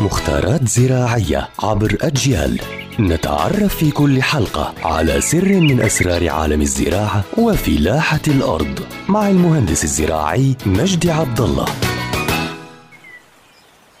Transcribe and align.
مختارات 0.00 0.68
زراعية 0.68 1.48
عبر 1.62 1.96
أجيال. 2.00 2.60
نتعرف 3.00 3.76
في 3.76 3.90
كل 3.90 4.22
حلقة 4.22 4.74
على 4.84 5.20
سر 5.20 5.60
من 5.60 5.80
أسرار 5.80 6.28
عالم 6.28 6.60
الزراعة 6.60 7.24
وفلاحة 7.38 8.20
الأرض 8.28 8.80
مع 9.08 9.28
المهندس 9.28 9.84
الزراعي 9.84 10.56
مجدي 10.66 11.10
عبد 11.10 11.40
الله 11.40 11.64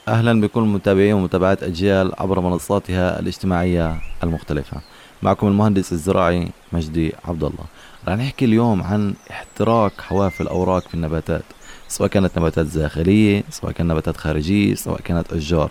أهلا 0.08 0.40
بكل 0.40 0.60
متابعي 0.60 1.12
ومتابعات 1.12 1.62
أجيال 1.62 2.12
عبر 2.18 2.40
منصاتها 2.40 3.20
الاجتماعية 3.20 4.00
المختلفة. 4.22 4.80
معكم 5.22 5.46
المهندس 5.46 5.92
الزراعي 5.92 6.48
مجدي 6.72 7.12
عبد 7.24 7.44
الله 7.44 7.64
رح 8.08 8.14
نحكي 8.14 8.44
اليوم 8.44 8.82
عن 8.82 9.14
احتراق 9.30 9.92
حواف 10.00 10.40
الأوراق 10.40 10.88
في 10.88 10.94
النباتات. 10.94 11.42
سواء 11.90 12.08
كانت 12.08 12.38
نباتات 12.38 12.66
داخلية 12.66 13.44
سواء 13.50 13.72
كانت 13.72 13.90
نباتات 13.90 14.16
خارجية 14.16 14.74
سواء 14.74 15.00
كانت 15.00 15.32
أشجار. 15.32 15.70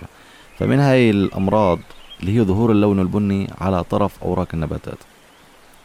فمن 0.59 0.80
هاي 0.80 1.09
الأمراض 1.09 1.80
اللي 2.20 2.38
هي 2.38 2.42
ظهور 2.42 2.72
اللون 2.72 3.00
البني 3.00 3.48
على 3.62 3.84
طرف 3.84 4.23
أوراق 4.23 4.48
النباتات. 4.54 4.98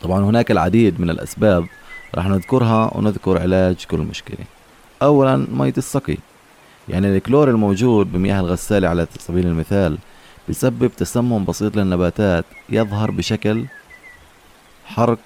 طبعا 0.02 0.24
هناك 0.24 0.50
العديد 0.50 1.00
من 1.00 1.10
الأسباب 1.10 1.66
رح 2.14 2.26
نذكرها 2.26 2.96
ونذكر 2.96 3.40
علاج 3.40 3.76
كل 3.90 3.98
مشكلة. 3.98 4.44
أولا 5.02 5.46
مية 5.52 5.74
السقي. 5.78 6.16
يعني 6.88 7.16
الكلور 7.16 7.50
الموجود 7.50 8.12
بمياه 8.12 8.40
الغسالة 8.40 8.88
على 8.88 9.06
سبيل 9.18 9.46
المثال 9.46 9.98
بسبب 10.48 10.90
تسمم 10.96 11.44
بسيط 11.44 11.76
للنباتات 11.76 12.44
يظهر 12.68 13.10
بشكل 13.10 13.64
حرق 14.84 15.18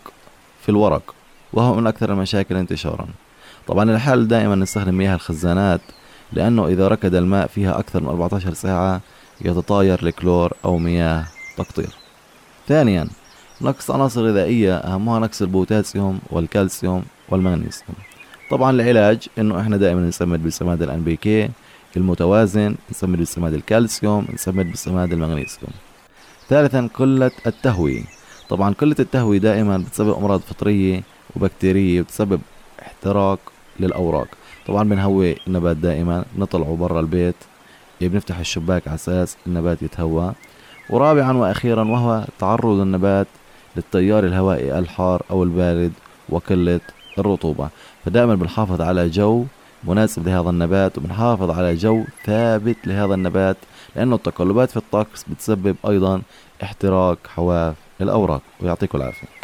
في 0.62 0.68
الورق 0.68 1.14
وهو 1.52 1.74
من 1.74 1.86
أكثر 1.86 2.12
المشاكل 2.12 2.56
انتشارا. 2.56 3.06
طبعا 3.68 3.90
الحل 3.90 4.28
دائما 4.28 4.54
نستخدم 4.54 4.94
مياه 4.94 5.14
الخزانات 5.14 5.80
لأنه 6.32 6.66
إذا 6.66 6.88
ركد 6.88 7.14
الماء 7.14 7.46
فيها 7.46 7.78
أكثر 7.78 8.02
من 8.02 8.08
14 8.08 8.54
ساعة 8.54 9.00
يتطاير 9.40 10.06
الكلور 10.06 10.52
أو 10.64 10.78
مياه 10.78 11.24
تقطير. 11.56 11.90
ثانيا 12.68 13.08
نقص 13.60 13.90
عناصر 13.90 14.26
غذائية 14.26 14.76
أهمها 14.76 15.18
نقص 15.18 15.42
البوتاسيوم 15.42 16.20
والكالسيوم 16.30 17.02
والمغنيسيوم. 17.28 17.96
طبعا 18.50 18.70
العلاج 18.70 19.28
إنه 19.38 19.60
إحنا 19.60 19.76
دائما 19.76 20.00
نسمد 20.00 20.42
بالسماد 20.42 20.82
ال 20.82 21.04
NPK 21.04 21.50
المتوازن 21.96 22.74
نسمد 22.90 23.18
بالسماد 23.18 23.54
الكالسيوم 23.54 24.26
نسمد 24.34 24.66
بالسماد 24.66 25.12
المغنيسيوم. 25.12 25.72
ثالثا 26.48 26.88
قلة 26.94 27.30
التهوية. 27.46 28.04
طبعا 28.48 28.74
قلة 28.74 28.96
التهوية 29.00 29.38
دائما 29.38 29.78
بتسبب 29.78 30.14
أمراض 30.18 30.40
فطرية 30.40 31.02
وبكتيرية 31.36 32.00
وتسبب 32.00 32.40
احتراق 32.82 33.38
للأوراق. 33.80 34.28
طبعا 34.66 34.84
بنهوي 34.84 35.36
النبات 35.46 35.76
دائما 35.76 36.24
نطلعه 36.38 36.76
برا 36.80 37.00
البيت 37.00 37.34
بنفتح 38.00 38.38
الشباك 38.38 38.88
على 38.88 38.94
أساس 38.94 39.36
النبات 39.46 39.82
يتهوى. 39.82 40.32
ورابعا 40.90 41.32
وأخيرا 41.32 41.84
وهو 41.84 42.24
تعرض 42.38 42.80
النبات 42.80 43.26
للتيار 43.76 44.24
الهوائي 44.24 44.78
الحار 44.78 45.22
أو 45.30 45.42
البارد 45.42 45.92
وقلة 46.28 46.80
الرطوبة. 47.18 47.68
فدائما 48.04 48.34
بنحافظ 48.34 48.80
على 48.80 49.08
جو 49.08 49.44
مناسب 49.84 50.28
لهذا 50.28 50.50
النبات 50.50 50.98
وبنحافظ 50.98 51.50
على 51.50 51.74
جو 51.74 52.04
ثابت 52.24 52.76
لهذا 52.86 53.14
النبات 53.14 53.56
لأنه 53.96 54.14
التقلبات 54.14 54.70
في 54.70 54.76
الطقس 54.76 55.24
بتسبب 55.28 55.76
أيضا 55.88 56.22
احتراق 56.62 57.18
حواف 57.34 57.74
الأوراق. 58.00 58.42
ويعطيكم 58.60 58.98
العافية. 58.98 59.37